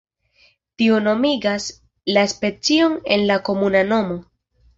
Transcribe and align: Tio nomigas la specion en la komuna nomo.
Tio 0.81 0.95
nomigas 1.07 1.67
la 2.17 2.23
specion 2.33 2.97
en 3.17 3.27
la 3.33 3.39
komuna 3.51 3.85
nomo. 3.93 4.19